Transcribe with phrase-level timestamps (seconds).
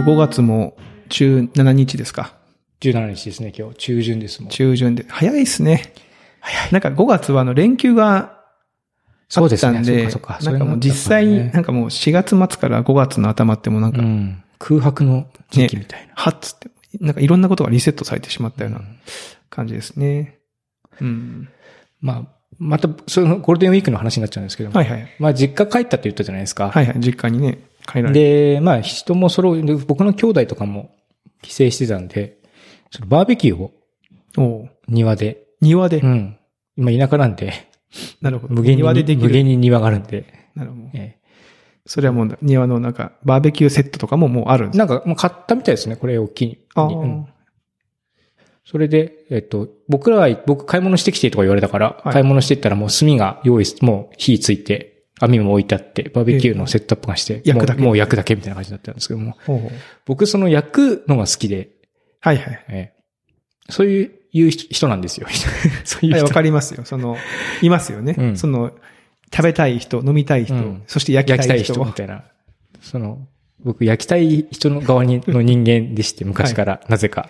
[0.00, 0.76] もう5月も
[1.10, 2.32] 17日ですか。
[2.80, 3.74] 17日ですね、今日。
[3.74, 4.50] 中旬ですもん。
[4.50, 5.04] 中旬で。
[5.06, 5.92] 早いですね。
[6.40, 6.72] 早い。
[6.72, 8.40] なんか5月はあの連休があ
[9.28, 9.72] そうですね。
[9.72, 10.52] ったんで、そうかそうか。
[10.52, 14.42] なんかもう実際、なんかもう4月末から5月の頭ってもうなんか、うん。
[14.58, 16.14] 空白の時期みたいな。
[16.14, 18.98] はっつって、なんかいろんなことがリセットされてしまったよううなん
[19.50, 20.38] 感じですね。
[21.00, 21.48] うん。
[22.00, 22.24] まあ、
[22.58, 24.76] また、そのゴールデンウィークの話になっちゃうんですけども。
[24.76, 25.08] はいはい。
[25.18, 26.70] まあ、実家帰ったって言ったじゃないですか。
[26.70, 26.96] はいはい。
[27.00, 27.58] 実家にね。
[28.12, 30.90] で、まあ、人も揃う、で僕の兄弟とかも
[31.42, 32.38] 帰省してたんで、
[32.90, 35.98] そのバーベキューを庭で、庭で？
[35.98, 36.06] う。
[36.06, 36.36] ん。
[36.76, 37.52] 今田舎なんで、
[38.20, 38.54] なるほど。
[38.54, 39.28] 無限に、庭でできる。
[39.28, 40.82] 無限に庭があるんで、なるほど。
[40.94, 41.18] え
[41.86, 46.58] それはもう庭のなんか、バーベキューセットとかももうあるんですえなんか、もう買ったみたいですね、これ大きい。
[46.74, 47.26] あうん
[48.64, 54.89] それで、えっと、僕らは、僕買い物してきてとか言われたから、はい買い物してったらもう炭が用意し、もう火ついて、
[55.20, 59.36] 網も置いてあって、バーベキューのセットアップがして、焼くだけもう焼くだけみたいな感じだったんですけども、
[60.06, 61.70] 僕その焼くのが好きで、
[62.20, 62.64] はいはい。
[62.68, 63.00] ええ
[63.72, 65.28] そういう、いう人人なんですよ。
[65.84, 66.26] そういうはい、人。
[66.26, 66.84] わかりますよ。
[66.84, 67.16] その、
[67.62, 68.16] いますよね。
[68.18, 68.72] うんその、
[69.32, 71.74] 食べたい人、飲みたい人、うんそして焼きたいたい人。
[71.74, 72.24] 人みたいな。
[72.80, 73.28] その、
[73.62, 77.28] 僕焼きたい人の側にの人間でして、昔から、なぜか。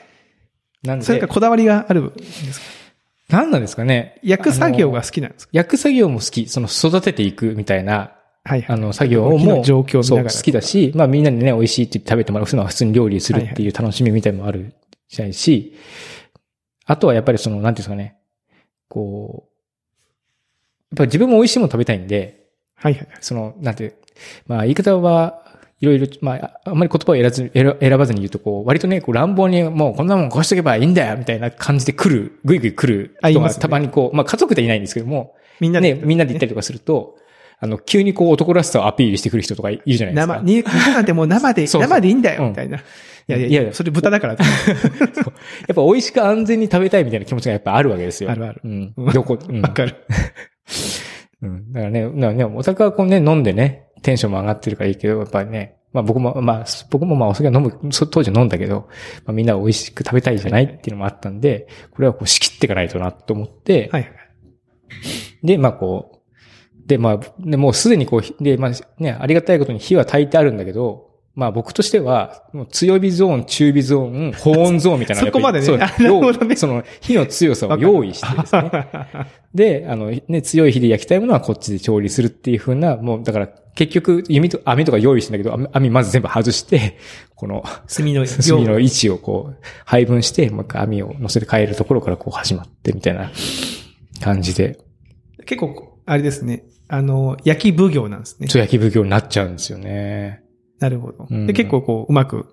[0.82, 2.66] なんでそれか、こだわりがあるんですか？
[3.30, 4.18] なんなんですかね？
[4.22, 5.50] 焼く作業が好きなんですか？
[5.52, 6.48] 焼く作業も好き。
[6.48, 8.12] その育てていくみたいな、
[8.44, 8.76] はいはい。
[8.76, 14.74] あの、作業もう、状況そう好きだし、まあみんなにね、美味しいって食べてもらうのは普通に料理するっていう楽しみみたいもある
[15.08, 15.76] じゃないし、
[16.86, 18.16] あとはやっぱりその、なんていうんですかね、
[18.88, 19.50] こう、
[20.90, 23.08] やっぱり自分も美味しいもの食べたいんで、はいはい。
[23.20, 23.96] その、なんて、
[24.46, 25.49] まあ言い方は
[25.80, 37.16] いろいろ、まあ、あんまり言葉を選ばず選選ばずに言うと、こう、割とね、こう乱暴にもうこんなもんこうしとけばいいんだよ、みたいな感じで来る、ぐいぐい来る人があいますねたまにこう、まあ家族でいないんですけども、みんなね、みんなで行ったりとかすると、
[37.62, 40.34] あの、急にこう男らしさをアピールしてくる人とかいるじゃないですか。
[40.34, 42.78] 生、に、生でも生で、そうそう生でいいんだよ、うんみたいな。
[42.78, 42.80] い
[43.32, 44.32] やいやいやそれ豚だから。
[44.36, 48.30] やっぱ美味しく安全に食べたいみたいな気持ちがやっぱあるわけですよ。
[48.30, 49.12] あるあるうんうん。
[49.12, 49.60] どこ、うん。
[49.60, 49.94] わかる。
[51.42, 51.72] うん。
[51.72, 58.88] だからね、だからね、お酒はこうね、飲んでね、テンションも上がってるからいいけど、やっぱりね、まあ僕も、まあ、僕もまあお酒は飲む、そ当時飲んだけど、
[59.24, 64.12] まあみんな美味しく食べたいじゃないっていうのもあったんで、これはこう仕切っていかないとなと思って、はいはい。
[65.42, 78.70] で、まあこう、で、まあ、でもうすでにこう、で、まあね、ありがたいことに火は焚いてあるんだけど、まあ僕としては、もう強火ゾーン、中火ゾーン、高温ゾーンみたいな そこまでねそうあなるほどねその火の強さを用意してですね。
[79.54, 86.98] で、あの、ね、強い火で焼きたいものはこっちで調理するっていう風な、もう、だから、結局、弓と、網とか用意してんだけど、網網まず全部外して、
[87.34, 93.30] この、炭の炭 の位置をこう、配分して、もう一回網を乗せて帰るところからこう始まって、みたいな
[94.20, 94.78] 感じで、
[95.46, 96.64] 結構、あれですね。
[96.88, 98.48] あの、焼き奉行なんですね。
[98.48, 100.42] そう焼き奉行になっちゃうんですよね。
[100.80, 101.26] なるほど。
[101.30, 102.46] うんで、結構こう、うまく、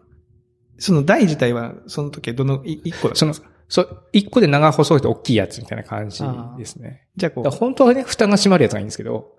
[0.78, 6.24] その台自体は、その時はどの、い一個だったそのんですか、そう、一個で長細いと大きいやつみたいな感じ
[6.58, 7.08] ですね。
[7.16, 9.37] じゃあこう、本当はね、蓋が閉まるやつがいいんですけど、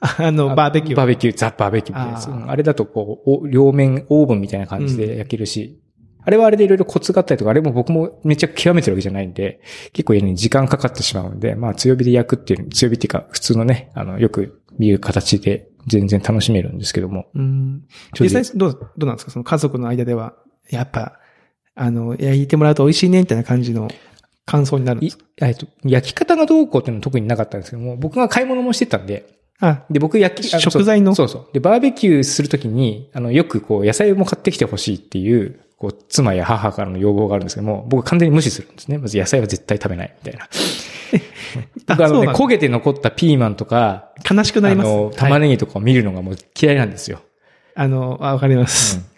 [0.00, 0.96] あの、バーベキュー。
[0.96, 2.50] バーベキュー、ザ・バーベキューみたいなやつ。
[2.50, 5.80] あれだとこう、お両面オーブンみたいな感じで焼けるし、
[6.22, 17.26] あれはあれでいろいろコツがあったりとか、あれも僕もめっちゃ極めてるわけじゃないんで、結構やるのに時間かかってしまうんで、まあ強火で焼くっていう、強火っていうか普通のね、あの、よく見る形で全然楽しめるんですけども。
[17.34, 17.84] うん。
[18.20, 19.30] 実際、どう、どうなんですか？
[19.30, 20.34] その家族の間では、
[20.68, 21.18] やっぱ、
[21.74, 23.88] あの、焼いてもらうと美味しいね、みたいな感じの
[24.44, 25.24] 感想になるんでいすか？
[25.40, 31.14] えっと、焼き方がどうこうっていうのは特になかったんですけども、僕が買い物もしてたんで、あ、で、僕焼き、あ食材の？
[31.14, 31.46] そうそう。
[31.52, 38.98] で、バーベキューするときに、あの、よくこう、野菜も買ってきてほしいっていう、こう、妻や母からの要望があるんですけども、僕は完全に無視するんですね。
[38.98, 40.48] まず野菜は絶対食べない、みたいな。
[41.88, 44.88] 僕あのね、焦げて残ったピーマンとか、悲しくなります。
[44.88, 47.20] あの、玉はいねぎとかを見るのがもう嫌いなんですよ。
[47.74, 49.09] あの、あわかります。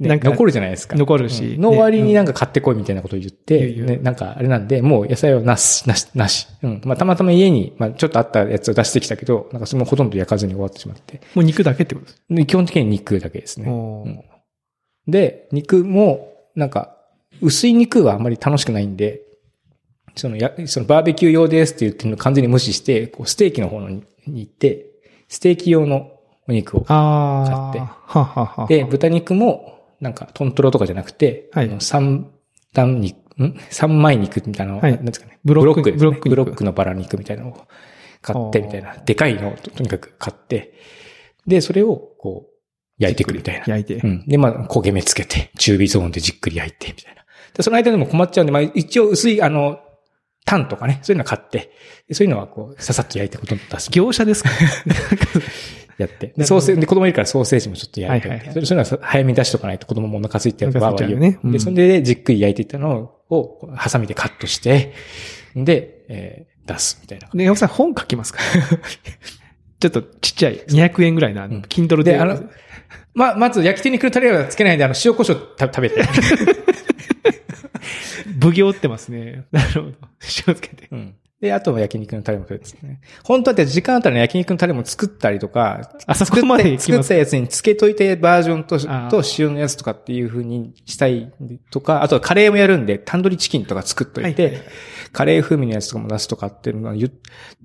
[0.00, 0.96] ねなんか残るじゃないですか。
[0.96, 6.48] 残るしうんの割になんか買ってこいみたいなことを言って、言う言うね、なんかあれなんで、もう野菜はなし、なし、なし。
[6.62, 6.80] うん。
[6.84, 11.20] まあ、たまたま家に、まあ、ちょっとあったやつを出してきたけど、なんかそれもほとんど焼かずに終わってしまって。
[11.34, 12.22] もう肉だけってことです。
[12.28, 13.68] で基本的に肉だけですね。
[13.68, 14.34] うん
[15.06, 16.96] で、肉も、なんか、
[17.40, 19.20] 薄い肉はあんまり楽しくないんで、
[20.16, 24.86] そのや、そのバーベキュー用ですって言ってるのを完全に無視して、こうステーキの方に行って、
[25.28, 26.12] ステーキ用の
[26.48, 26.80] お肉を。
[26.82, 28.66] 買ってははは。
[28.68, 29.73] で、豚肉も、
[30.04, 32.30] なんか、トントロとかじゃなくて、はいあの三
[32.72, 33.56] 段肉、ん？
[33.70, 35.38] 三枚肉みたいなのを、はいなんですかね。
[35.44, 37.66] ブロックですねブロック肉ブロックのバラ肉みたいなのを
[38.22, 38.94] 買って、みたいな。
[39.04, 40.74] でかいのをととにかく買って、
[41.46, 42.54] で、それを、こう、
[42.98, 43.64] 焼いていくみたいな。
[43.66, 43.96] 焼いて。
[43.96, 44.24] うん。
[44.26, 47.24] で、まあ、焦げ目つけて、中火ゾーンでじっくり焼いて、みたいな。
[47.54, 49.80] で、その間でも困っちゃうんで、まあ、一応薄い、あの、
[50.46, 51.70] タンとかね、そういうの買って、
[52.06, 53.90] でそういうのはこう、ささっと焼いてこと出す。
[53.90, 54.50] 業者ですか？
[55.98, 56.32] やって。
[56.36, 64.92] で、ソーセージ、で、子供いるからソーセージもちょっと焼いて、はいはいはいそれそういうのは早めに出しとかないと子供もお腹空いてお腹空いちゃうよねうんで、それでじっくり焼いていったのを、ハサミでカットして、
[65.54, 67.28] で、えー出すみたいな。
[67.28, 68.40] で、山本さん本書きますか
[69.80, 72.12] ちょっとちっちゃい、200円ぐらいの、あの、うん Kindle で。
[72.12, 72.42] で、あの、
[73.14, 76.02] ま、まず焼き手に来るタレはつけないで、あの、塩胡椒た食べて。
[78.40, 79.44] 奉行ってますね。
[79.52, 79.94] なるほど。
[80.46, 80.88] 塩つけて。
[80.90, 81.14] うん。
[81.44, 83.00] で、あとは焼肉のタレもそうですね。
[83.22, 88.78] 本当はって時間あったら焼肉のタレも作ったりとか、あそこまで作ったやつにつけといてバージョンと、
[89.10, 91.30] と塩のやつとかっていう風にしたい
[91.70, 94.62] とか、あとはカレーもやるんで、タンドリーチキンとか作っといて、はいはい
[95.14, 97.12] カレー風味のやつとかも出すとかっていうのは言っ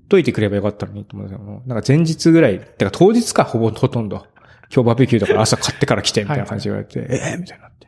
[0.07, 4.27] といてくればよかったのにと思うんですけども、なんか前日ぐらい、てか当日か、ほぼほとんど。
[4.71, 7.87] 今日バーベキューだから朝買ってから来て、みたいな感じで言われて、えーみたいになって。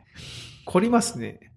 [0.64, 1.52] 凝りますね。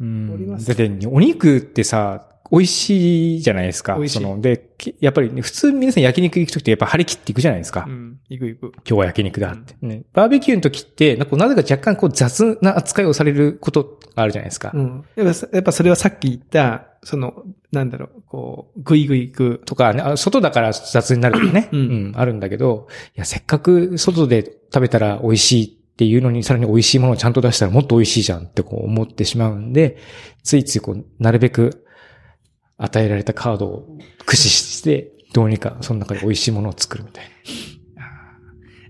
[0.00, 0.38] うん。
[0.38, 3.94] りますだって、お肉ってさ、美味しいじゃないですか。
[3.94, 7.86] 美味しいその、で、きやっぱりね、普通皆さん焼肉行くときってやっぱ張り切っていくじゃないですか。
[7.88, 8.18] うん。
[8.28, 8.72] いくいく。
[8.76, 9.74] 今日は焼肉だって。
[9.80, 10.02] ね。
[10.12, 14.70] バーベキューの時って、なんかなぜか若干こう雑な扱いをされることがあるじゃないですか。
[14.74, 15.04] うん。
[15.16, 19.62] やっぱ、やっぱそれはさっき言った、その、なんだろう、こう、ぐいぐい行く。
[19.64, 21.70] とかね、あ外だから雑になるとかね。
[21.72, 22.12] うんうん。
[22.14, 29.96] あるんだけど、いや、せっかく外で食べたら美味しいっていうのに、さらに美味しいものをちゃんと出したらもっと美味しいじゃんってこう思ってしまうんで、
[30.42, 31.81] ついついこう、なるべく
[32.84, 37.24] 与えられたカードを駆使して、どうにかその中で美味しいものを作るみたい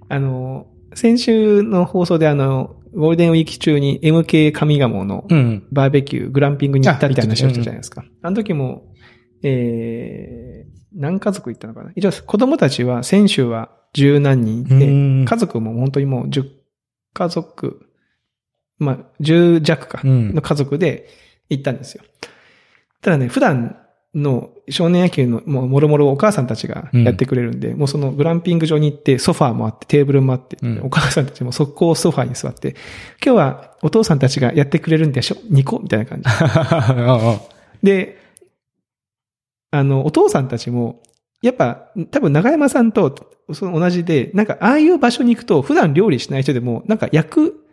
[0.09, 5.37] あの、先週の放送であの、ゴールデンウィーク中に MK 上鴨のな。
[5.37, 5.67] うん。
[5.73, 8.05] バーベキュー、グランピングに行ったみたいな話をしたあじゃないですか。
[8.21, 8.93] あの時も、
[9.43, 11.93] えー、何家族行ったのかな？
[11.97, 14.91] 一応子供たちは先週は十何人いて、う
[15.23, 16.45] ん家族も本当にもう10
[17.15, 17.87] 家族、
[18.79, 21.09] まあ、10弱か、うんの家族で
[21.49, 22.05] 行ったんですよ。
[23.01, 23.82] ただね、普段
[24.15, 30.81] の少年野球のもうもろもろお母さんたちがやってくれるんで、もうそのグランピング場に行ってソファーもあってテーブルもあって、うん。
[30.83, 32.77] お母さんたちも速攻ソファーに座って、
[33.25, 35.37] 今日はお父さんたちがやってくれるんでしょ？
[35.49, 36.29] ニコみたいな感じ。
[37.83, 38.19] で、
[39.71, 41.01] あの、お父さんたちも、
[41.41, 47.67] やっぱ、多分長山さんとその同じで、なんかああいう場所に行くと普段料理しない人でも、なんか焼く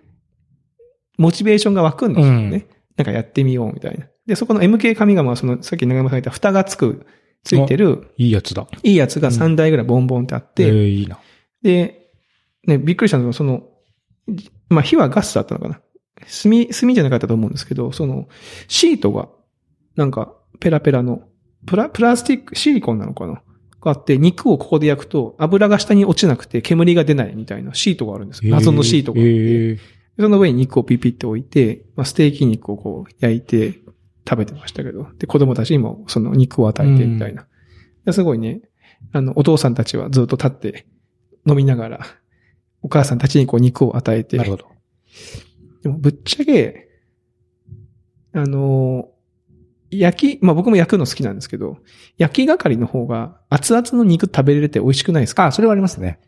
[1.18, 2.65] モチベーションが湧くんですよね。
[2.71, 4.07] うんなんかやってみようみたいな。
[4.28, 7.06] で、そこの MK 上鴨はその、さっき長山さんが言った蓋がつく、
[7.46, 8.68] ついてる、いいやつだ。
[8.84, 11.18] いいやつが3台ぐらいボンボンってあって、えーいいな。
[11.63, 12.10] で、
[12.68, 13.63] ね、びっくりしたのが、その、
[14.28, 15.81] じまあ、火はガスだったのかな。
[16.19, 18.28] 炭、炭じゃなかったと思うんですけど、その、
[18.68, 19.30] シートが、
[19.95, 21.22] なんか、ペラペラの、
[21.66, 23.42] プラ、プラスチック、シリコンなのかな
[23.81, 28.54] があって、肉をここで焼くと、油が下に落ちなくて煙が出ないみたいなシートがあるんですよ。
[28.54, 29.31] 謎のシートがあって。
[29.31, 29.80] えー
[30.19, 33.80] その上に肉をピピって置いて、まあ、ステーキ肉をこう焼いて
[34.27, 37.48] 食べてましたけど、で、子供たちにもその肉を与えてみたいな。
[38.06, 38.62] ですごいね、
[39.13, 40.86] あの、お父さんたちはずっと立って
[41.48, 42.06] 飲みながら、
[42.81, 44.66] お母さんたちにこう肉を与えて、なるほど。
[45.83, 46.89] でもぶっちゃけ、
[48.33, 49.10] あの、
[49.89, 51.77] 焼き、まあ僕も焼くの好きなんですけど、
[52.18, 55.45] 焼き係の方が熱々の肉食べれて美味しくないですか？
[55.45, 56.19] あ、それはありますね。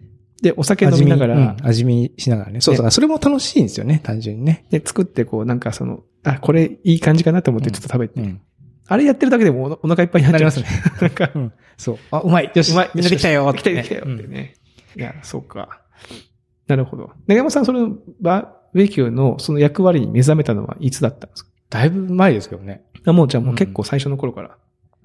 [0.42, 2.62] で、お酒飲みながら、味見うん味見しながらね。
[2.62, 2.92] そうそう。
[2.92, 4.66] それも楽しいんですよね、単純にね。
[4.72, 8.42] で、作ってこう、なんかその、あ、これいい感じかなと思ってちょっと食べて、うん。
[8.88, 10.68] あれやってるだけでもおお腹いっぱいになっちゃいますね。
[11.00, 11.54] なんか、うん。
[11.78, 11.98] そう。
[12.12, 12.52] あ、うまい。
[12.54, 12.72] よし。
[12.72, 12.90] うまい。
[12.94, 13.52] みんなできたよ。
[13.52, 14.56] できたよ、できたよってね。
[14.98, 15.82] いや、そうか。
[16.68, 17.12] なるほど。
[17.28, 21.52] 長山さん、そのバーベキューのその役割に目覚めたのはいつだったんですか？
[21.70, 22.84] だいぶ前ですけどね。
[23.06, 24.58] あもうじゃあもう結構最初の頃から。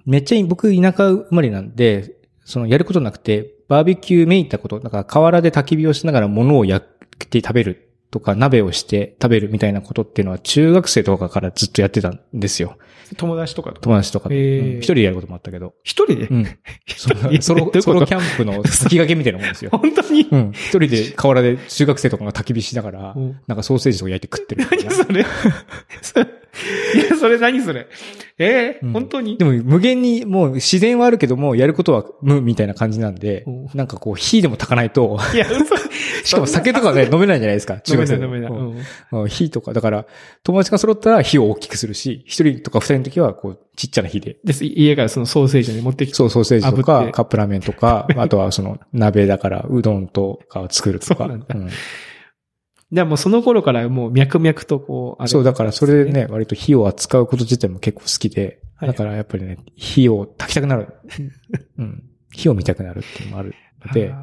[0.05, 6.87] めっちゃいい僕、田舎生まれなんで、そのやることなくて、バーベキューめいったこと、なんか河原で焚き火をしながら物を焼
[7.23, 12.79] いて食べるとか、鍋をして食べるみたいなことっていうのは中学生とかからずっとやってたんですよ。
[13.17, 14.35] 友達とかと友達とかと。
[14.35, 15.03] へーうん一人で？
[15.03, 15.75] やることもあったけど。
[15.85, 16.45] 一人で、うん。
[17.41, 19.71] ソロソロキャンプの先駆けみたいなもんですよ。
[19.71, 20.51] 本当に、うん。
[20.53, 24.67] 一人で河原で中学生とかが焚き火しながらうん、なんかソーセージとか焼いて食ってる。
[24.71, 25.25] 何それ？
[26.95, 27.87] いや、それ何それ？
[28.39, 29.39] えーうん本当に？
[29.39, 35.77] でも無限にもう自然はあるけども、やることは無みたいな感じなんでうん、なんかこう火でも焚かないと、いや、嘘。
[36.25, 38.53] しかも酒とかね、飲めないじゃないですか、 飲めない飲めない。
[39.13, 40.07] うん火とか、だから、
[40.43, 44.37] 友達が揃ったら火を大きくするし、一人とか二人の時は、こう、ちっちゃな火で。
[44.45, 44.65] です。
[44.65, 46.15] 家からそのソーセージに持ってきて。
[46.15, 51.25] そう、ソーセージとか、てカップラーメンとか、 あとはその、鍋だから、うどんとかを作るとか。
[51.25, 51.69] そうなんだうん
[52.93, 60.95] でもうその頃からもう脈々とこう、あれそう、だからそれでね、割と火を扱うこと自体も結構好きで、はいだからやっぱりね、火を焚きたくなる。
[61.79, 62.03] うん。
[62.31, 63.55] 火を見たくなるっていうのもある
[63.87, 64.15] ので、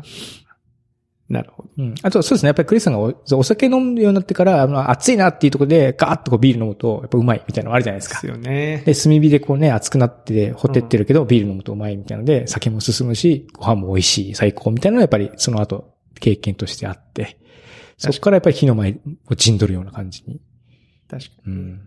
[1.30, 1.70] なるほど。
[1.78, 1.96] うん。
[2.04, 2.48] あとそうですね。
[2.48, 8.28] やっぱりクリスさんがおお酒飲むようになってから、あの、暑いなっていうところで、ガーッとこうビール飲むと、やっぱうまいみたいなのあるじゃないですかです。
[8.28, 8.84] よね。
[8.86, 17.38] で、炭火でこうね、熱くなって、ほてってるけど、ビール飲むとうまいみたいなので、酒も進むし、ご飯も美味しい、最高みたいなのはやっぱりその後経験としてあって、
[17.98, 18.98] そこからやっぱり火の前
[19.30, 20.42] を陣取るような感じに。
[21.10, 21.54] 確かに。
[21.54, 21.82] うん。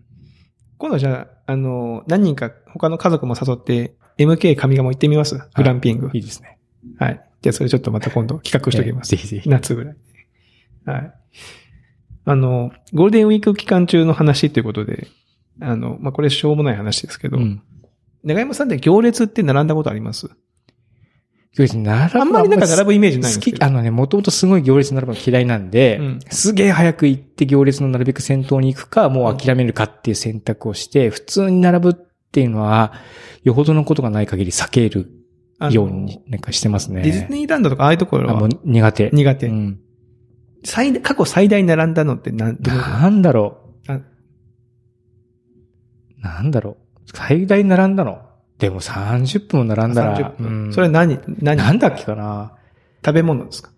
[0.79, 5.37] 今度じゃあ、あの、何人か他の家族も誘って、MK 上賀も行ってみます？
[5.55, 6.11] グランピング。
[6.15, 6.59] いいですね。
[6.99, 7.21] はい。
[7.43, 9.11] じゃあそれちょっとまた今度企画しておきます。
[9.15, 9.49] ぜひぜひ。
[9.49, 9.97] 夏ぐらい。
[10.87, 11.15] はい。
[12.25, 15.07] あの、ゴールデンウィーク期間中の話ということで、
[15.61, 17.63] あの、まあ、これしょうもない話ですけど、うん。
[18.25, 20.29] 長山さんって行列って並んだことあります？
[21.57, 32.93] 行列並ぶあんまりなんか並ぶイメージないんですけどあのね、もともとすごい行列並ぶの嫌いなんで、うんすげえ早く行って行列のなるべく先頭に行くか、もう諦めるかっていう選択をして、普通に並ぶっていうのは、
[33.43, 35.11] よほどのことがない限り避ける
[35.71, 37.01] ようになんかしてますね。
[37.03, 39.11] ディズニーランドとかああいうところあ、もはう苦手。
[39.13, 39.47] 苦手。
[39.47, 39.81] うん。
[40.65, 44.03] 最大過去最大に並んだのって何、なんだろあう。
[46.21, 46.77] なんだろう。
[47.15, 48.26] 最大並んだの？
[48.59, 50.47] でも30分も並んだら、30分。
[50.67, 51.57] うんそれ何、何？
[51.57, 52.57] なんだっけかな？
[53.05, 53.71] 食べ物ですか？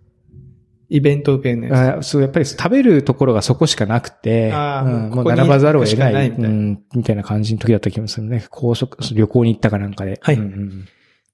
[0.90, 8.44] イベント系のやあそう、やっぱり食べるところがそこしかなくて、うんもう並ばざるを得ない、しかないみたいなうん、みたいな感じの時だった気もするね。
[8.50, 10.18] 高速、旅行に行ったかなんかで。
[10.22, 10.88] はいうんうん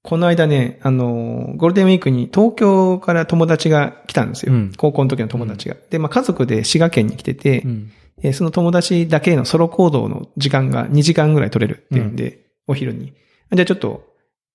[0.07, 4.53] この間ね、あの、ゴールデンウィークに東京から友達が来たんですよ。
[4.53, 5.75] うん高校の時の友達が。
[5.89, 13.13] で、まあ家族で滋賀県に来てて、うんえーその友達だけのソロ行動の時間が2時間ぐらい取れるっていうんで、お昼に。
[13.53, 14.05] じゃあちょっと、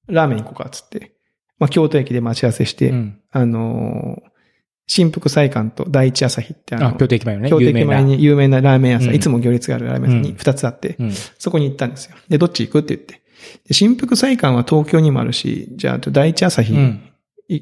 [0.09, 1.13] ラーメン行こうかっつって。
[1.59, 4.31] まあ京都駅で待ち合わせして、うんあのー
[4.93, 7.65] 新福祭館と第一朝日ってあの、あ、京都駅前のね、京都。
[7.65, 11.13] 駅前に有名なラーメン屋さん、うんいつも行列があるラーメン屋さんにうん2つあって、うん。
[11.39, 12.17] そこに行ったんですよ。
[12.29, 13.23] で、どっち行くって言って。
[13.69, 17.01] で新福祭館は東京にもあるし、じゃあ、第一朝日うん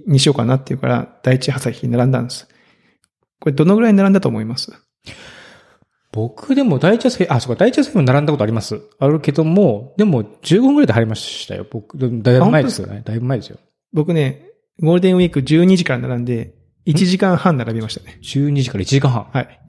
[0.06, 2.48] にしようかなっていうから、第一朝日に並んだんです。
[3.40, 4.72] これどのぐらい並んだと思います？
[6.12, 8.80] 僕でも第一朝日、あ、そうか、第一朝日も並んだことあります。
[8.98, 11.66] あるけども、でも15分ぐらいで入りましたよ。
[11.70, 13.02] 僕、だいぶ前ですよね。
[13.04, 13.58] だいぶ前ですよ。
[13.92, 14.46] 僕ね、
[14.80, 16.54] ゴールデンウィーク12時から並んで、
[16.86, 18.18] 1時間半並びましたね。
[18.22, 19.24] 12時から1時間半。
[19.32, 19.60] はい。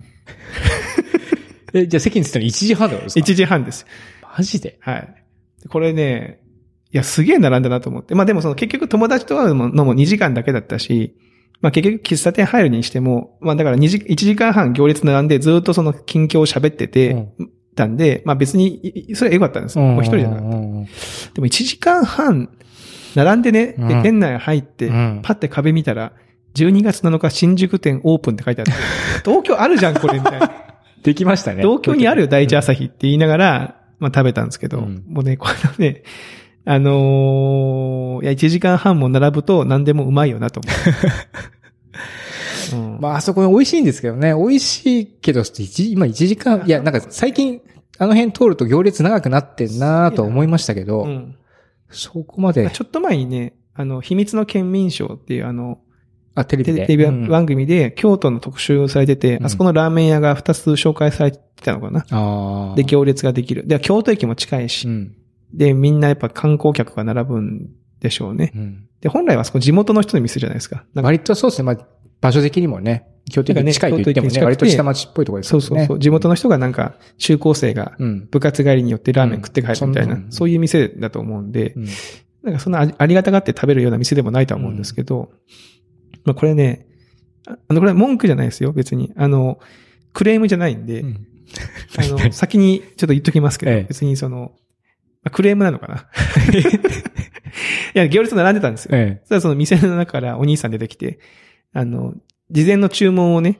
[1.73, 3.85] え、じゃあ席に着いたの1時半ってことですか？1時半です。
[4.37, 4.77] マジで？
[4.81, 5.15] はい。
[5.67, 6.39] これね、
[6.91, 8.15] いや、すげえ並んだなと思って。
[8.15, 11.15] まあでもその結局友達と会うのも2時間だけだったし、
[11.61, 17.27] まあ結局喫茶店入るにしても、まあだから2時、1時間半行列並んでずっとその近況を喋ってて、
[17.75, 19.85] たんで、まあ別に、いそれは良かったんですよ。
[19.85, 20.49] もう一人じゃなかった。
[20.49, 20.53] た。
[20.53, 20.61] で
[21.41, 22.49] も1時間半、
[23.15, 26.13] 並んでね、でうん店内入って、うんパッて壁見たら、
[26.55, 28.71] 12月7日新宿店オープンって書いてあって、
[29.23, 30.51] 東京あるじゃん、これ、みたいな。
[31.03, 31.63] できましたね。
[31.63, 35.47] 東京にあるよ、第一朝日って言いながら、まあ食べたんですけど、うんもうね、こ
[35.79, 36.03] れね、
[36.71, 40.69] あのーいや、1時間半も並ぶと何でもうまいよなと思
[42.77, 42.93] う。
[42.93, 44.35] う んまあ、あそこ美味しいんですけどね。
[44.35, 47.61] 美味しいけど、一今1時間、いや、なんか最近、
[47.97, 51.35] あの辺通ると行列長くなってんなと思いましたけど、うん
[51.89, 55.79] そこまで、ちょっと前にね、あの、秘密の県民賞っていうあの、
[56.35, 56.85] あ、テレビで。
[56.85, 62.05] テレビうん番組で京都の特集をされてて、うんあそこのラーメン屋が2つ紹介されてたのかな。
[62.11, 62.75] ああ。
[62.75, 63.65] で、行列ができる。
[63.65, 65.15] で、京都駅も近いし、うん。
[65.53, 68.51] で、みんなやっぱ観光客が並ぶんでしょうね。
[68.55, 68.87] うん。
[69.01, 70.83] で、本来はあそこ地元の人の店じゃないですか。
[70.93, 71.65] なんか割とそうですね。
[71.65, 71.87] まあ、
[72.21, 75.61] 場所的にもね、京都駅に近いと言ってもね、割と下町っぽいところですよね。
[75.61, 75.99] そうそうそう。
[75.99, 78.27] 地元の人がなんか、中高生がうん。
[78.31, 81.87] 部活帰りによってラーメン食って帰るみたいな、うんそんなそういう店だと思うんで、うん
[82.41, 85.31] なんかそんなあありがたがって食べるような店でもないとは思うんですけど、
[86.23, 86.87] まあこれね、
[87.47, 89.11] ああの、これは文句じゃないですよ、別に。
[89.15, 89.59] あの、
[90.13, 91.27] クレームじゃないんで、うん
[91.97, 94.53] あの、 先にちょっと言っときますけど、ええ別にその、
[95.23, 96.05] まあクレームなのかな？
[97.95, 98.91] いや、行列並んでたんですよ。
[98.97, 101.19] えそしたらその店の中からお兄さん出てきて、
[101.73, 102.13] あの、
[102.51, 103.59] 事前の注文をね、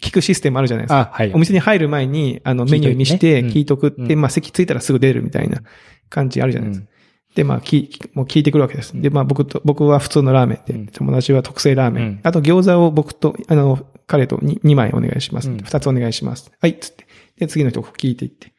[0.00, 0.96] 聞くシステムあるじゃないでえ。
[0.96, 1.10] すか。
[1.12, 1.32] あ、はい。
[1.34, 5.62] お店に入る前に、あの、メニュー見して、うん聞いとくって、うんまあ、席着いたらすぐ出るみたいな
[6.08, 6.86] 感じあるじゃないですか。
[7.34, 8.92] で、まあ、き、もう聞いてくるわけです。
[9.00, 12.04] で、まあ、僕と、僕は普通のラーメンで、うん友達は特製ラーメン。
[12.04, 15.50] うんあと、餃子を僕と、あの、彼と 2, 2枚お願いします。
[15.50, 16.50] うん2つお願いします。
[16.60, 17.06] はい、つって。
[17.38, 18.52] で、次の人聞いていって。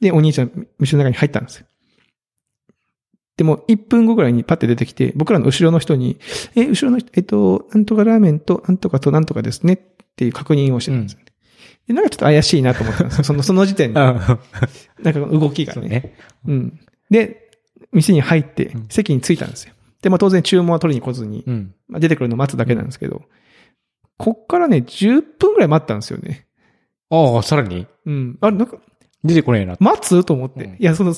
[0.00, 1.66] で、お兄ちゃん、店の中に入ったんですよ。
[3.36, 6.18] でも、1分後ぐらいにパッて出てきて、僕らの後ろの人に、
[6.54, 9.78] え、後ろの人、えっと、なんとかラーメンと、なんとかとなんとかですねっ
[10.16, 11.18] ていう確認をしてたんですよ。
[11.86, 13.24] で、なんかちょっと怪しいなと思ったんですよ。
[13.24, 14.00] その、その時点で。
[14.00, 14.38] なんか
[15.04, 15.88] あ動きがね。
[15.88, 16.14] ね。
[16.46, 16.80] うん。
[17.10, 17.50] で、
[17.92, 19.74] 店に入ってうん、席に着いたんですよ。
[20.02, 21.74] で、まあ当然注文は取りに来ずに、うん。
[21.88, 23.22] まあ、出てくるのを待つだけなんですけど、
[24.18, 26.46] こっからね、10分ぐらい待ったんですよね。
[27.10, 27.86] ああ、さらに？
[28.06, 28.38] うん。
[28.40, 28.78] あれ、なんか、
[29.24, 29.76] 出てこないな。
[29.80, 30.24] 待つ？
[30.24, 30.64] と思って。
[30.64, 31.16] うんいや、その、い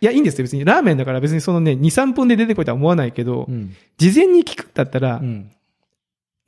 [0.00, 0.64] や、いいんですよ、別に。
[0.64, 3.74] ラーメンだから別にそのね、2、3分で出てこいとは思わないけど、うん。
[3.96, 5.50] 事前に聞くんだったら、うん。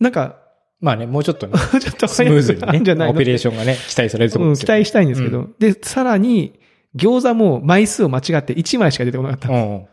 [0.00, 0.36] なんか、
[0.80, 3.14] まあね、もうちょっとね、 ちょっとスムーズにね、じゃないの？
[3.14, 4.66] オペレーションがね、期待されると思うん、うんですよ。
[4.66, 5.48] 期待したいんですけど。
[5.58, 6.58] で、さらに、
[6.94, 9.48] 餃子も枚数を間違って1枚しか出てこなかった。
[9.50, 9.86] うん。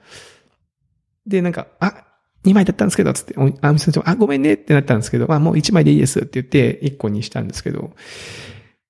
[1.27, 2.05] で、なんか、あ、
[2.45, 7.91] 2枚だったんですけど、つって、おあ、みさんちも、あ、ごめんねってなったんですけど、まあもう1枚でいいですって言って、1個にしたんですけど、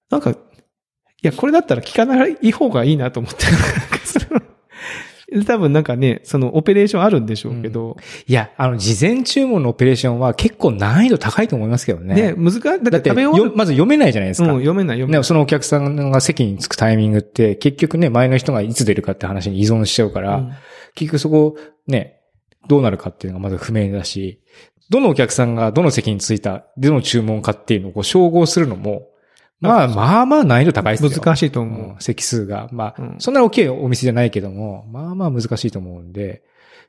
[0.09, 0.37] なんか、い
[1.27, 3.45] や、これだったら聞かない方がいいなと思って。
[5.47, 12.33] 多分なんかね、そのオペレーションあるんでしょうけど、いや、あの、事前注文のオペレーションは結構難易度高いと思いますけどね。
[12.33, 12.61] ね、難しい。
[12.61, 14.47] だってまず読めないじゃないでする。
[14.47, 14.53] か。
[14.53, 15.19] うん、読めない読めない。
[15.21, 20.51] ね、そのお客さんが席に着くタイミングって、結局ね、前の人がいつ出るかって話に依存しちゃうから、うん
[20.95, 22.19] 結局そこ、ね、
[22.67, 24.41] どうなるかっていうのがまず不明だし、
[24.89, 29.07] どのお客さんがどの席に着いた、どの注文かっていうのをこう照合するのも、
[29.67, 31.09] まあ、まあまあ難易度高いですよ。
[31.21, 31.89] 難しいと思う。
[31.89, 32.69] うん席数が。
[32.71, 36.43] まあ、うんそんな大きいお店じゃないけども、まあまあ難しいと思うんで、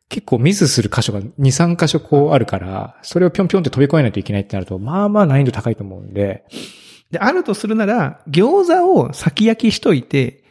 [0.09, 6.45] 結構ミスする箇所が2、3箇所こうあるから、それをぴょんぴょんって飛び越えないといけないってなると、まあまあ難易度高いと思うんで、
[7.11, 10.43] で、あるとするなら、餃子を先焼きしといて、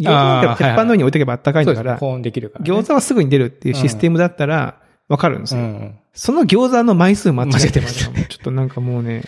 [0.00, 1.66] 餃子鉄板の上に置いとけばあったかいん。
[1.66, 2.70] だから、保温できるから、ね。
[2.70, 5.60] 餃子はすぐに出るっていうシステムだったら、わかるんですよ。
[5.60, 5.98] うん。
[6.14, 8.10] その餃子の枚数間違えてました。
[8.10, 9.22] 間違ちょっとなんかもうね、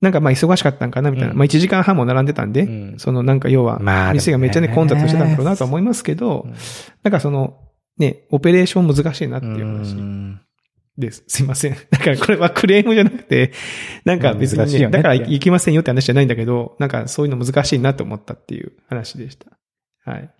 [0.00, 1.32] なんかまあ忙しかったんかなみたいな。
[1.32, 6.54] うんまあ1時間半も並んでたんで、うんそのなんか要は、まあ店がめっちゃね混雑してたんだろうなとは思いますけど、うん
[7.02, 7.58] なんかその、
[7.98, 10.40] ね、オペレーション難しいなっていう話ん
[10.98, 11.24] です。
[11.26, 11.76] すいません。
[11.90, 13.52] だからこれはクレームじゃなくて、
[14.04, 19.46] なんか別にね、ねだから行きませんよって話じゃないんだけど、なんかそういうの難しいなと思ったっていう話でした。
[20.04, 20.30] はい。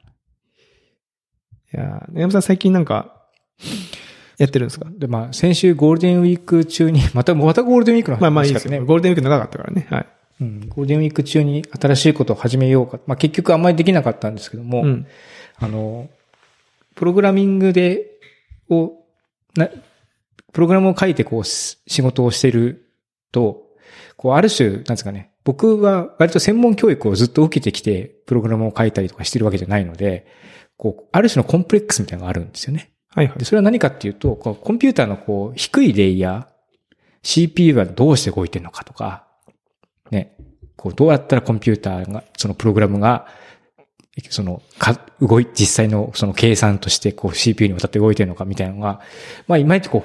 [1.75, 3.15] いやー、山さん最近なんか、
[4.39, 4.87] やってるんですか？
[4.91, 8.79] で、まあ、先週ゴールデンウィーク中に、 また、またゴールデンウィークの話まあまあいいですね。
[8.81, 9.87] ゴールデンウィーク長かったからね。
[9.91, 10.07] はい。
[10.41, 13.01] うん、ゴールデンウィーク中に新しいことを始めようか。
[13.07, 15.07] まあ結局あんまりできなかったんですけども、うん。
[15.57, 16.09] あの、
[16.95, 18.07] プログラミングで、
[18.71, 18.93] を、
[19.57, 19.69] な、
[20.53, 22.87] プログラムを書いてこうし仕事をしてる
[23.33, 23.65] と、
[24.17, 30.27] こうある種、なんですかね、僕は割と専門教育をずっと受けてきて、プログラムを書いたりとかしてるわけじゃないので、
[30.77, 32.91] こう、ある種のコンプレックスみたいなのがあるんですよね。
[33.15, 33.45] はいはいで、。
[33.45, 36.59] それは何かっていうと、こうコンピューターのこう、低いレイヤー、
[37.23, 39.27] CPU がどうして動いてるのかとか、
[40.11, 40.37] ね、
[40.77, 43.27] こう、どうやったらコンピューターが、そのプログラムが、
[44.31, 49.01] その、か、動い、実際のその計算として、こう、CPU に渡って動いてるのかみたいなのが、
[49.47, 50.05] まあ、いまいちこ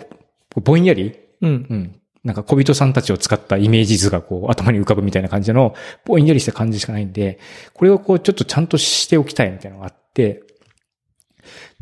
[0.56, 1.49] う、ぼんやり、うん。
[1.49, 1.99] うん。
[2.23, 5.75] なんか小人さんたちを使ったイメージ図がこう頭に浮かぶみたいな感じの
[6.06, 7.39] ぼんやりした感じしかないんで、
[7.73, 10.43] これをこうちょっとちゃんとしておきたいみたいなのがあって、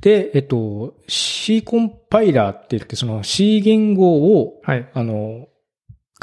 [0.02, 4.90] で、えっと、C コンパイラーって言ってその C 言語をはい。
[4.94, 5.48] あの、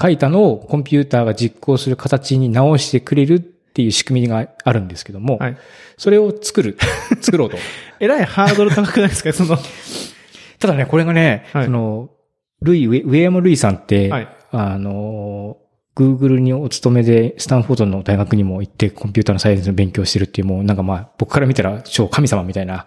[0.00, 5.56] 書いたのをコンピューターが実行する形に直してくれるっていう仕組みがあるんですけども、はい。
[5.96, 6.76] それを作る、
[7.20, 7.56] 作ろうと。
[8.00, 9.32] えらいハードル高くないですか？
[9.32, 9.56] その、
[10.60, 12.10] ただね、これがね、はいその、
[12.62, 15.56] ルイ、ウェウェアム・ルイさんって、はいあの、
[15.94, 22.86] Google にお勤めで、スタンフォードの大学にも行ってコンピューターのサイエンスの勉強してるっていう、もうなんかまあ、僕から見たら超神様みたいな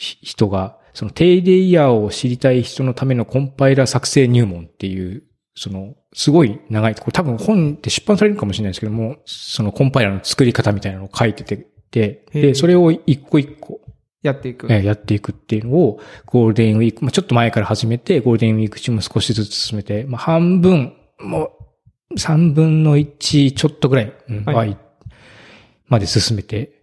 [0.00, 5.22] 人が、その低レイヤーを知りたい人のためのコンパイラー作成入門っていう、
[5.54, 13.80] その、すごい長い、これ多分本で出版されるかもしれないですけども、そのコンパイラーの作り方みたいなのを書いてて、で、それを一個一個、
[14.22, 14.66] やっていく。
[14.70, 21.50] えーやっていくっていうのを、ゴールデンウィーク、まあ、ちょっと前から始めて、ゴールデンウィーク中も少しずつ進めて、まあ、半分、も
[22.10, 24.76] う、三分の一ちょっとぐらい、うんはいはい
[25.88, 26.80] まで進めて、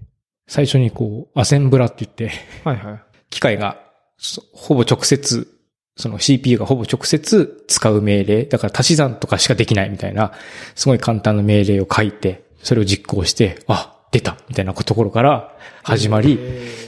[0.48, 2.30] 最初にこう、アセンブラって言って、
[2.64, 3.04] はいはい。
[3.30, 3.82] 機械が、
[4.18, 5.48] そほぼ直接、
[5.96, 10.34] その CPU がほぼ直接使う命令、だから足し算とかしかできないみたいな、
[10.76, 16.40] すごい簡単な命令を書いて、それを実行して、あ、出たみたいなところから始まり、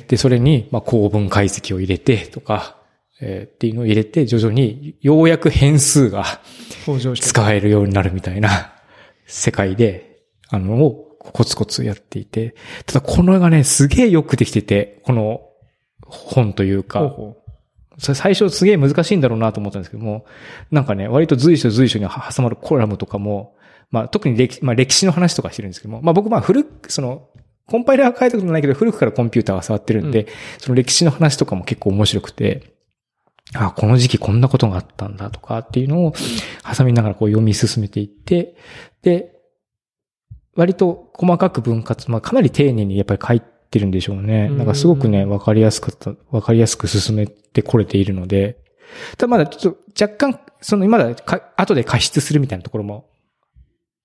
[0.08, 2.78] で、それに、まあ、構文解析を入れてとか、
[3.21, 6.39] えーっていうのを入れて、徐々に、ようやく変数が
[6.86, 7.28] 登場して。
[7.28, 8.73] 使えるようになるみたいな
[9.25, 15.49] 世界で、あの、をコツコツやっていて、ただこのがね、すげえよくできてて、この
[16.10, 17.15] 本というか、
[17.98, 20.26] それ最初すげえ難しいんだろうなと思ったんですけども、
[20.72, 23.56] なんかね、割と随所随所に挟まるコラムとかも、
[23.91, 27.30] まあ特に歴史、まあ歴史の話とかしてるんですけども、まあ僕まあ古く、その、
[27.65, 32.74] コンパイラーは書いたことないけど、古くからコンピューターは触ってるんで、うその歴史の話とかも結構面白くて、
[33.54, 36.13] あ、この時期こんなことがあったんだとかっていうのを
[36.78, 38.56] 挟みながらこう読み進めていって、
[39.02, 39.36] で、
[40.56, 44.48] 割と細かく分割、まあかなり丁寧にやっぱり書いてるんでしょうね。
[44.50, 48.58] うんなんかすごくね、わかりやすかった、わかりやすく進めてこれているので、
[49.18, 53.10] ただまだちょっと若干、その、まだか、後で加筆するみたいなところも、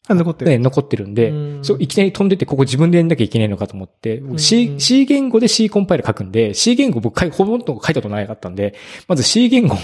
[0.06, 0.50] 残ってる。
[0.50, 8.74] ね、残ってるんで、うんそう、いきなり飛んでって、ここ自分でやんなきゃいけないのかと思って、C、ん C 言語で C コンパイル書くんで、C 言語僕ほぼんと書いたことなかったんで、
[9.08, 9.78] まず C 言語、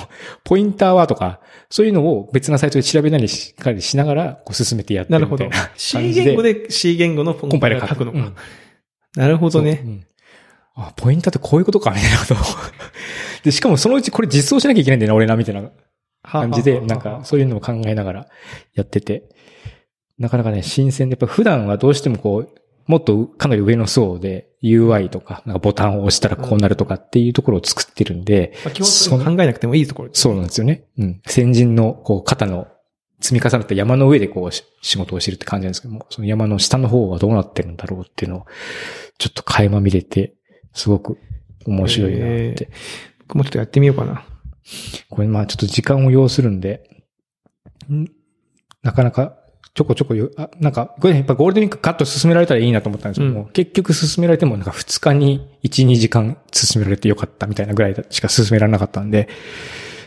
[0.45, 1.41] ポインターはとか、
[1.71, 5.73] そういうのを別なサイトで調べなりしかりしながら、こう進めてやってなるほどるみたいな。
[5.75, 8.19] C 言語で C 言語のココンパイル書くのか。
[8.19, 8.35] うん
[9.17, 9.77] なるほどね。
[9.77, 10.07] そううん
[10.75, 12.37] あ、ポインターってこういうことか、みたいなことを
[13.45, 15.71] で、しかもそのうちこれ実装しなきゃいけないんだよな、俺な、みたいな
[16.23, 18.27] 感じで、なんか、そういうのも考えながら
[18.75, 19.29] やってて、
[20.19, 30.85] なかなかね、新鮮で、やっぱ普段はどうしてもこう、もっとかなり上の層で UI とか、なんかボタンを押したらこうなるとかっていうところを作ってるんで、まあ、基本考えなくてもいいところそうなんですよね。
[30.99, 31.21] うん。
[31.27, 32.69] 先人の、こう、肩の
[33.21, 38.47] 積み重なった山の上でこうし、仕事をしてるって感じなんですけども、その山の下の方はどうなってるんだろうっていうのを、
[39.19, 40.35] ちょっと垣間見れて、
[40.73, 41.19] すごく
[41.67, 42.71] 面白いなって。
[43.21, 44.25] 僕もちょっとやってみようかな。
[45.09, 47.05] これまあちょっと時間を要するんで、
[47.91, 48.07] ん
[48.83, 49.41] なかなか
[49.75, 59.29] ちょこちょこよ、あ、なんか、これやっぱゴールデンウィークカット進められたらいいなと思ったんですけども、う結局進められてもなんか2日に1、2時間進められてよかったみたいなぐらいしか進められなかったんで、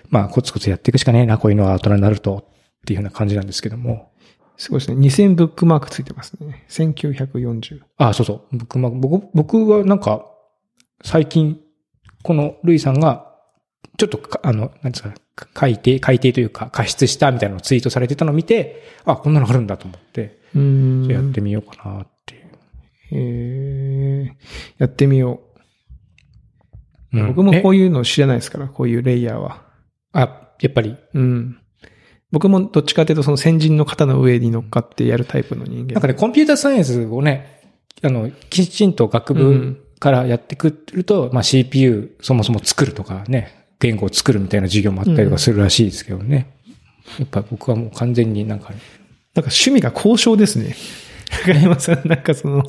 [0.09, 2.45] まあコツコツやっていくしかねえな、こういうのは大人になると、
[2.83, 4.11] っていうような感じなんですけども。
[4.57, 5.07] すごいですね。
[5.07, 6.65] 2000ブックマークついてますね。
[6.69, 7.81] 1940。
[7.97, 8.57] あ、そうそう。
[8.57, 10.25] 僕、まあ、僕、僕はなんか、
[11.03, 11.59] 最近、
[12.23, 13.33] このルイさんが、
[13.97, 15.13] ちょっとか、あの、なんですか、
[15.53, 21.07] 改定、改定というか、加筆したみたいなのをツイートされてたのを見て、あ、こんなのあるんだと思って、うーん。
[21.07, 22.41] やってみようかなっていう。
[23.11, 24.35] えー、
[24.77, 25.41] やってみよ
[27.13, 27.17] う。
[27.17, 27.71] うん僕もこう。
[27.73, 29.63] ういうの知らないですから、こういうレイヤーは。
[30.13, 31.59] あ、やっぱり、うん。
[32.33, 35.93] 僕もどっちかというとその先人の方の上に乗っかってやるタイプの人間。
[35.93, 37.61] なんかね、コンピューターサイエンスをね、
[38.01, 46.57] あの、きちんと学部からやってくると、まあ CPU そもそも作るとかね、言語を作るみたいな授業もあったりとかするらしいですけどね。
[47.19, 48.81] やっぱ僕はもう完全になんか、なんか
[49.51, 50.75] 趣味が交渉ですね。
[51.45, 52.63] 中山さん、なんかその、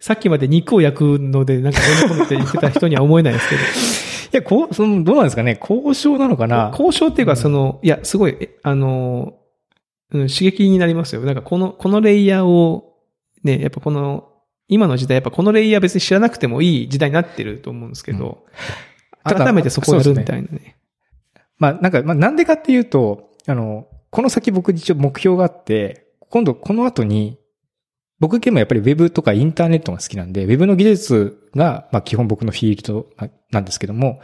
[0.00, 4.03] さっきまで肉を焼くので、なんか飲み込めて言ってた人には思えないですけど。
[4.34, 5.56] いや、こう、その、どうなんですかね？
[5.60, 6.70] 交渉なのかな？
[6.72, 9.34] 交渉っていうか、その、いや、すごい、えあの、
[10.10, 11.20] うん、刺激になりますよ。
[11.22, 12.96] なんかこの、このレイヤーを、
[13.44, 14.32] ね、やっぱこの、
[14.66, 18.44] 今の時代、やっぱこのレイヤー別に知らなくてもいい時代になってると思うんですけど、
[19.22, 20.78] ただ改めてそこをやるみたいなね。
[21.58, 27.38] まあ、なんか、まあ、なんでかっていうと、あの、この先僕一応目標があって、今度この後に、
[28.20, 33.06] 僕結構やっぱり Web とかインターネットが好きなんで、Web の技術が、まあ基本僕のフィールド
[33.54, 34.20] ななんですけども、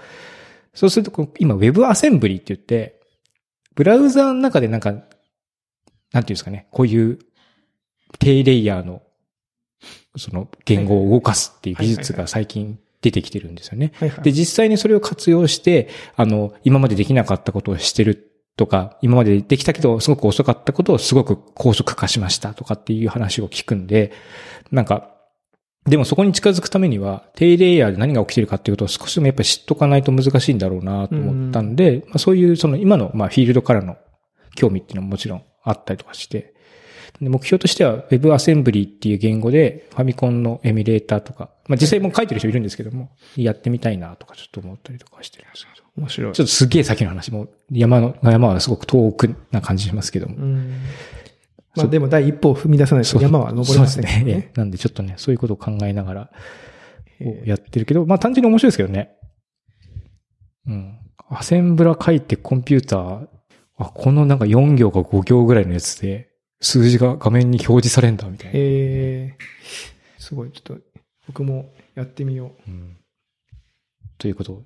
[0.75, 3.01] そうすると今 Web アセンブリって言って、
[3.75, 7.19] ブラウザーの中でなんか、なんていうんですかね、こういう
[8.19, 9.03] 低レイヤーの、
[10.17, 13.93] その言語を動かすっていう技術が最近出てきてるんですよね。
[14.23, 24.13] で、実際にそれを活用して、あの、今までできなかったことをしてるとか、今までできたけど、すごく遅かったことをすごく高速化しましたとかっていう話を聞くんで、
[24.71, 25.15] なんか、
[25.87, 33.97] でもそこに近づくためには、低レイヤーで何が起きてるかっていうことを少しでもやっぱり知っとかないと難しいんだろうなと思ったんで、まあ、そういうその今のまあフィールドからの
[34.55, 36.55] 興味っていうのももちろんあったりとかして、
[37.21, 45.87] で目標としては WebAssembly っていう言語でファミコンのエミュレーターとか、まあ実際もう書いてる人いるんですけども、やってみたいなとかちょっと思ったりとかしてるんですけど。
[45.97, 46.45] 面白いちょ。
[46.45, 50.37] っとすげえ先の話も、山の、山はすごく遠くな感じしますけども。
[50.37, 50.83] うん。
[51.77, 54.53] まあでも第一歩を踏み出さないと山は登れませんからそうですね。
[54.55, 56.31] なんでちょっとね、そういうことを考えながら、
[57.45, 59.17] やってるけど、まあ単純に面白いですけどね。
[60.67, 60.99] うん。
[61.29, 63.29] アセンブラ書いてコンピューター、
[63.77, 66.31] あ、このなんか4行か5行ぐらいのやつで、
[66.61, 68.53] 数字が画面に表示されんだ、みたいな。
[68.55, 70.79] えー、すごい、ちょっと、
[71.29, 72.71] 僕もやってみよう。
[72.71, 72.97] うん。
[74.19, 74.65] ということを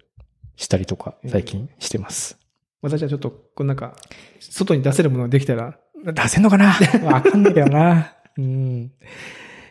[0.56, 2.38] したりとか、最近してます。
[2.80, 3.94] 私はちょっと、こうなんか、
[4.40, 5.78] 外に出せるものができたら、
[6.12, 6.74] 出せんのかな？
[7.04, 8.12] わかんないけどな。
[8.36, 8.90] うん。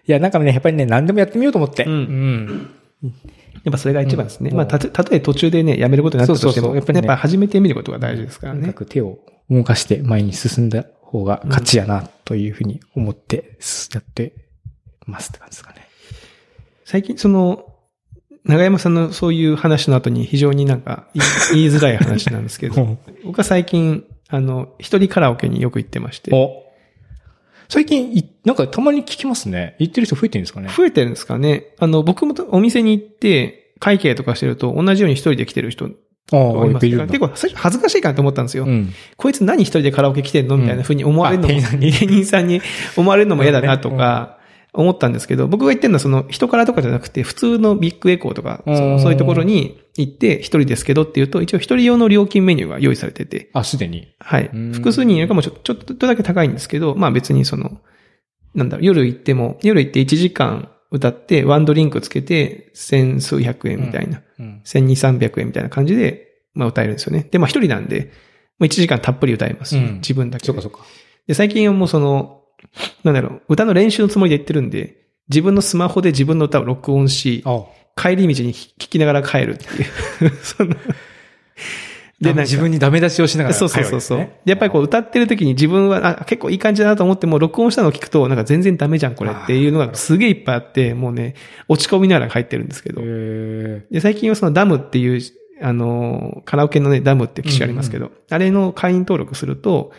[0.05, 1.85] いや、なんかね、やっぱりね、何でもやってみようと思って。
[1.85, 1.91] うん。
[1.91, 1.95] う
[3.07, 3.15] ん。
[3.63, 4.49] やっぱそれが一番ですね。
[4.49, 4.57] うん。
[4.57, 8.73] まあ、たと、たとえ途中でね、やめることになったとしてそうそうそも、やっうやっぱりねぱ始めてみることが大事ですからとにかね。
[8.73, 9.19] く手を
[9.49, 10.69] 動かして前に進ん。
[10.69, 13.57] だ方が勝ちやな、というふうに思って、
[13.93, 14.33] やって
[15.05, 15.87] ますって感じですかね。
[16.85, 17.65] 最近、その、
[18.45, 18.93] 長山さん。
[18.93, 20.81] のそういう話の後に非常になん。
[20.81, 22.43] か言い言いづらい話なん。
[22.43, 26.63] ですけど、僕は最近、あの、一人カラオケによく行ってまして、お
[27.69, 29.75] 最近い、なんかたまに聞きますね。
[29.77, 30.69] 言ってる人増えてるんですかね？
[30.75, 35.85] 増えてるんですかねあの、僕もお店に行って、会計とかしてると同じように一人で来てる人
[36.31, 38.65] ああ、いま結構最初恥ずかしいかなと思ったんですよ。
[38.65, 38.91] うん。
[39.17, 40.57] こいつ何一人でカラオケ来てんの？
[40.57, 42.59] みたいな風に思われるのも、あ店員さんに芸人さんに
[42.97, 44.39] 思われるのも嫌だなとか、
[44.73, 54.07] 思ったんですけど、僕が言ってるのはその人からとかじゃなくて、普通のビッグエコーとか、うんそういうところに行って一人ですけどっていうと、一応一人用の料金メニューが用意されてて、あ、すでに。
[54.19, 54.73] はいうん。
[54.73, 57.79] 複数人いるかもちょちょっとだけ高いんですけど、まあ別にその、
[58.55, 64.61] なんだろう、夜行っても、夜行って1時間歌って、ワンドリンクつけて、千数百円みたいな、うん。
[64.63, 67.27] 千二三百円みたいな感じで、まあ歌えるんですよね。
[67.29, 68.11] で、まあ一人なんで、
[68.57, 69.77] まあ1時間たっぷり歌えます。
[69.77, 70.79] うん自分だけでそっかそっか。
[71.27, 72.42] で、最近はもうその、
[73.03, 74.97] なんだろう、歌の練習のつもりで言ってるんで、
[75.29, 77.63] 自分のスマホで自分の歌を録音し、あ。
[77.95, 80.29] 帰り道に聞きながら帰るっていう。
[80.41, 80.75] その
[82.23, 84.29] で、なんか自分にダメ出しをしながら、そうそうそうそう。
[84.45, 91.35] やっぱりこう歌ってる時に自分は、あ、結構いい感じだなと思っても、録音したのを聞くと、なんか全然ダメじゃん、これっていうのがすげえいっぱいあって、もうね、
[91.67, 93.01] 落ち込みながら入ってるんですけど。
[93.03, 95.21] へで、最近はそのダムっていう、
[95.61, 99.91] あの、カラオケのね、ダムって機種ありますけど、あれの会員登録すると、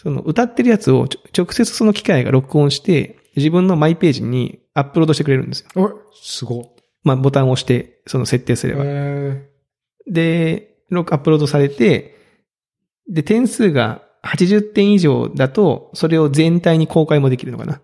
[0.00, 5.68] その歌ってるやつを直接その機械が録音して、自分のマイページにアップロードしてくれるんですよ。
[5.74, 6.64] ーおすごい。
[7.02, 8.84] まあ、ボタンを押して、その設定すれば。
[8.84, 9.48] へ
[10.06, 12.16] で、ロアップロードされて、
[13.10, 17.80] で、点数が80点以上だと、それを全体に公開もできるのかな。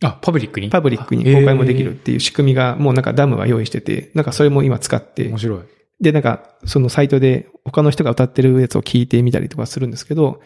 [0.00, 0.70] ーあ、パブリックに？
[0.70, 5.60] パブリックに公開もできるっていう仕組みが、もうなんかダムが用意してて、なんかそれも今使って面、白い。
[6.00, 10.40] で、なんかそのサイトで他の人が歌ってるやつを聞いてみたりとかするんですけど、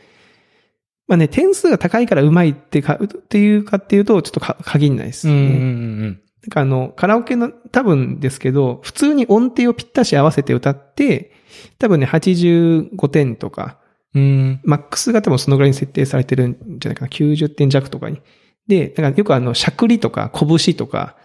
[1.10, 5.32] まあね、点数が高いからうまいってか、っていうかっていうと、ちょっとか限んないですね。
[5.32, 6.04] うんうんうん。
[6.42, 11.32] なんかあの、カラオケの多分ですけど、普通に音程をぴったし合わせて歌って、
[11.80, 13.78] 多分ね、85点とか、
[14.14, 14.60] うん。
[14.62, 17.08] マックスが多分そのぐらいに設定されてるんじゃないかな。
[17.08, 18.20] 90点弱とかに。
[18.68, 21.16] で、なんかよくあの、しゃくりとか、拳とか、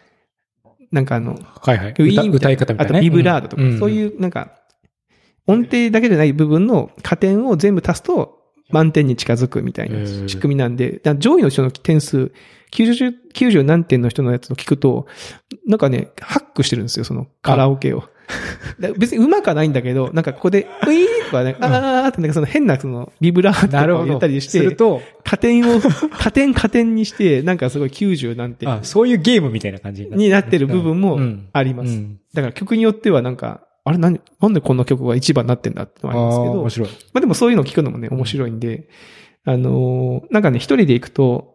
[0.91, 1.91] なんかあの、はいはい。
[1.91, 2.97] 歌歌い方みたいなね。
[2.97, 4.53] あとビブラードとか、んそういうなんか、
[5.45, 8.34] 音程だけじゃない部分の加点を全部足すと
[8.69, 12.31] 満点に近づくみたいな仕組みなんで、上位の人の点数、
[12.71, 15.07] 90、90何点の人のやつを聞くと、
[15.67, 18.03] なんかね、ハックしてるんですよ、そのカラオケを。
[18.97, 24.05] 別に上手くはないんだけど、なんかここで、ウィーとかね、あーってなんかその変なそのビブラードとなるほど。
[24.05, 25.79] かを言ったりしするて、と、加点を、
[26.17, 31.89] 加点加点にして、なんかすごい90何点あ、そういうゲームみたいな感じになってる部分もうんあります。
[31.89, 36.89] うんだから曲によってはなんか、あれ何、なんでこんな曲が一番になってんだってのがありますけど、面白い。
[36.89, 38.89] まあでもそういうのを聞くのもね、面白いんで、
[39.45, 41.53] あのーなんかね、一人で行くと、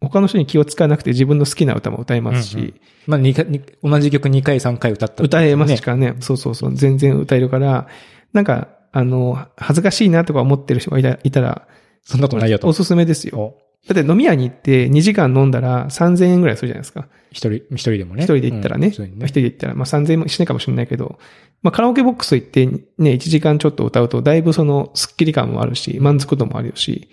[0.00, 2.74] 他の人に気を使わなくて自分の好きな歌も歌えますし、うんうん
[3.06, 6.16] まあ、二回、二同じ曲2回3回歌った、歌えますねからね。
[6.18, 6.74] そうそうそう。
[6.74, 7.86] 全然歌えるから、
[8.32, 11.68] なんか、あの、恥ずかしいなとか思ってる人がいたいたら、
[12.02, 12.66] そんなことないよと。
[12.66, 13.54] おすすめですよ。
[13.88, 17.08] おだって飲み屋に行って2時間飲んだら3000円ぐらいするじゃないですか。
[17.30, 18.22] 一人、一人でもね。
[18.22, 18.90] 一人で行ったらね。
[18.90, 21.18] 一、うん人で行ったら、まあ3000円もしないかもしれないけど、
[21.62, 27.08] まあカラオケボックス行ってね、1時間ちょっと歌うと、だいぶそのスッキリ感もあるし、満足度もあるし、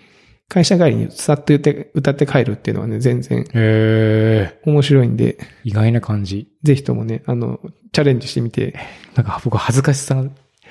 [0.48, 6.48] 会社帰りにさっと言って、歌って帰るっていうのはね、全然へえ、面白いんで、意外な感じ。
[6.64, 7.60] ぜひともね、あの、
[7.92, 8.74] チャレンジしてみて。
[9.14, 10.24] なんか僕恥ずかしさが、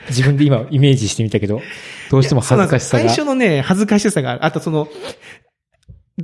[0.09, 1.61] 自分で今イメージしてみたけど、
[2.11, 3.03] どうしても恥ずかしさが。
[3.03, 4.45] 最初のね、恥ずかしさがある。
[4.45, 4.89] あとその、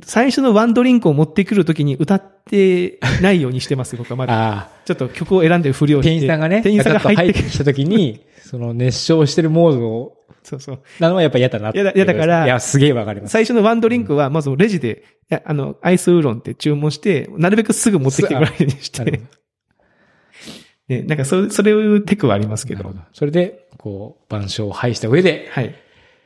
[0.03, 4.34] 最初のワンドリンクを持ってくるときに歌ってないようにしてます、僕はまだ。
[4.34, 6.10] ああ、ちょっと曲を選んでふりをして。
[6.10, 7.43] 店員さんがね、店員さんが入ってくる。
[7.45, 10.81] ガチャッときに、その熱唱してるモードを、そうそう。
[10.99, 13.31] なのはやっぱ嫌だな嫌だ嫌だからいや、すげえわかります。
[13.31, 19.21] 最初のワンドリンクは、まずレジで、いやあの、アイスウーロンって注文して、なるべくすぐ持ってきてくれるようにして。
[20.88, 22.84] ね、なんかそ、それいうテクはありますけど。
[22.84, 22.93] ど。
[23.12, 25.73] それで、こう、板書を排した上で、はい。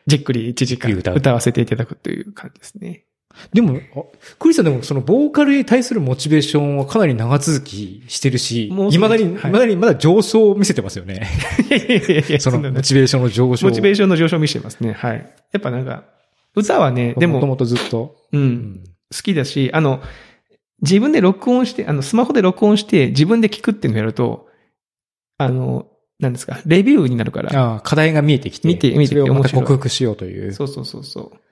[0.05, 3.05] じっくり1時間歌わせていただくという感じですね。
[3.53, 4.03] でも、あ
[4.37, 11.27] クリスさんでもそのボーカルに対するモチベーションはかなり長続きしてるし、もう未だに、はい未だにまだ上昇を見せてますよね。
[11.69, 13.67] いやいやいやいやそのモチベーションの上昇。
[13.67, 14.93] モチベーションの上昇を見せてますね。
[14.93, 15.33] はい。
[15.51, 16.03] やっぱなんか、
[16.55, 18.17] 歌はね、でも、もともとずっと。
[18.31, 18.83] う、うんん
[19.15, 20.01] 好きだし、あの、
[20.81, 24.47] 自分で録音して、あの、スマホで録音して自分で聞くっていうのをやると、
[25.37, 25.87] あの、
[26.19, 27.57] なんですか、レビューになるから。
[27.57, 28.67] ああ課題が見えてきて。
[28.67, 30.53] 見て見えてきて面白い克服しようという。
[30.53, 31.48] そうそうそうそう。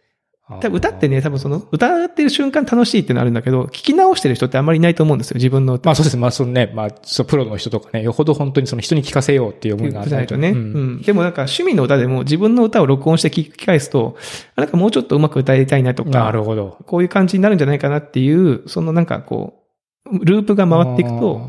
[0.49, 5.89] 多分歌ってね、多分その、歌ってる瞬間楽しいってのあるんだけど、聞き直してる人ってあんまりいないと思うんですよ、自分の歌。
[5.89, 6.15] まあそうです。
[6.15, 11.01] まあそのね、まあ、そう、プロの人とかね、よほど本当にその人に聞かせようっていう思いがあじゃないとね、ううんん。
[11.01, 14.15] でもなんか趣味の歌でも自分の歌を録音して聞き返すと、
[14.55, 16.77] あなんかもうちょっとうまく歌いたいなとか、なるほど。
[16.85, 19.65] こういう感じになるんじゃないかなっていう、そのなんかこ
[20.09, 21.41] う、ループが回っていくと。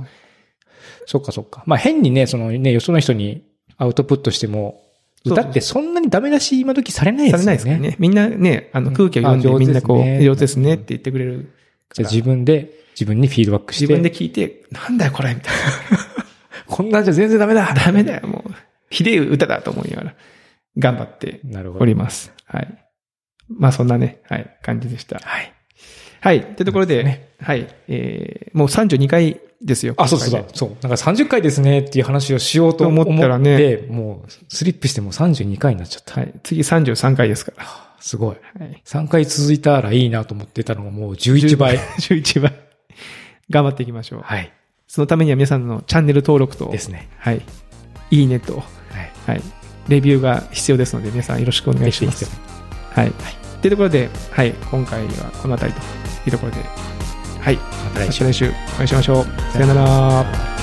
[1.07, 1.63] そっかそっか。
[1.67, 3.45] まあ変にね、そのね、よその人に
[3.77, 4.83] アウトプットしても、
[5.35, 7.59] 歌ってそんなにダメ出し今時されないですよね。
[7.59, 7.97] されないですね。
[7.99, 11.53] みんなね、あのうん空気を読んでみんなこう、上手ですねって言ってくれる。
[11.95, 13.85] じゃあ自分で、自分にフィードバックして。
[13.85, 15.55] 自分で聞いて、なんだよこれみたい
[16.67, 17.75] こんなんじゃ全然ダメだな。
[17.75, 18.53] ダメだよ、もう。
[18.91, 20.15] ひでえ歌だと思いながら、
[20.77, 21.41] 頑張って。
[21.79, 22.33] おります。
[22.47, 22.89] はい。
[23.49, 25.19] まあそんなね、はい、感じでした。
[25.19, 25.53] はい。
[26.21, 26.39] はい。
[26.39, 27.69] ってところで、はい。
[27.89, 29.95] えー、もう32回ですよ。
[29.97, 30.47] あ、そうそうそう。
[30.55, 30.69] そう。
[30.71, 36.21] なんか30回ですねっていう話をしようと思ったらねもうスリップしてもう32回になっちゃった。
[36.21, 36.35] はい。
[36.43, 37.67] 次33回ですから。
[38.01, 38.37] すごい。
[38.59, 38.83] はい。
[38.85, 41.79] 3回続いたらいいなと思ってたのがもう11倍。
[41.99, 42.53] 11倍。
[43.51, 44.21] 頑張っていきましょう。
[44.23, 44.53] はい。
[44.87, 47.09] そのためには皆さんのチャンネル登録と、ですね。
[47.19, 47.43] はい。
[48.11, 48.65] いいねと、はい。
[49.27, 49.43] はい。
[49.89, 52.31] レビューが必要ですので、皆さんよろしくお願いします。
[52.93, 53.13] はい。
[53.61, 54.53] というところで、はい。
[54.71, 55.85] 今回はこの辺りと
[56.27, 56.59] いうところで、
[57.41, 57.57] はい。
[57.57, 59.53] また来週来週お会いしましょう。
[59.53, 60.58] さよなら。